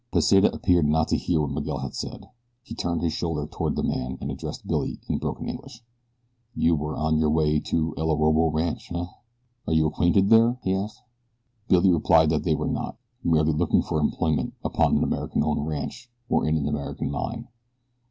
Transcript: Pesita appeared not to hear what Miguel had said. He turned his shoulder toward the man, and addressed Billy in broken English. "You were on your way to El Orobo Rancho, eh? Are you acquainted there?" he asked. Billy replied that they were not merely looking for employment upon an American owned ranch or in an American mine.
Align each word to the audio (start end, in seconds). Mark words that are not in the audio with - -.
Pesita 0.11 0.51
appeared 0.51 0.87
not 0.87 1.09
to 1.09 1.15
hear 1.15 1.39
what 1.41 1.51
Miguel 1.51 1.77
had 1.77 1.93
said. 1.93 2.27
He 2.63 2.73
turned 2.73 3.03
his 3.03 3.13
shoulder 3.13 3.45
toward 3.45 3.75
the 3.75 3.83
man, 3.83 4.17
and 4.19 4.31
addressed 4.31 4.65
Billy 4.65 4.99
in 5.07 5.19
broken 5.19 5.47
English. 5.47 5.83
"You 6.55 6.75
were 6.75 6.97
on 6.97 7.19
your 7.19 7.29
way 7.29 7.59
to 7.59 7.93
El 7.95 8.07
Orobo 8.09 8.51
Rancho, 8.51 8.99
eh? 8.99 9.05
Are 9.67 9.73
you 9.73 9.85
acquainted 9.85 10.29
there?" 10.31 10.57
he 10.63 10.73
asked. 10.73 11.03
Billy 11.67 11.91
replied 11.91 12.31
that 12.31 12.41
they 12.43 12.55
were 12.55 12.67
not 12.67 12.97
merely 13.23 13.53
looking 13.53 13.83
for 13.83 13.99
employment 13.99 14.55
upon 14.65 14.97
an 14.97 15.03
American 15.03 15.43
owned 15.43 15.67
ranch 15.67 16.09
or 16.27 16.47
in 16.47 16.57
an 16.57 16.67
American 16.67 17.11
mine. 17.11 17.47